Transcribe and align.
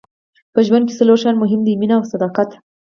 په 0.53 0.59
ژوند 0.67 0.83
کې 0.87 0.97
څلور 0.99 1.17
شیان 1.21 1.35
مهم 1.43 1.59
دي 1.63 1.73
مینه 1.81 1.95
او 1.97 2.03
صداقت. 2.11 2.49